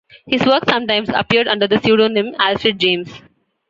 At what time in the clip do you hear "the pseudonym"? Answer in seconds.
1.67-2.33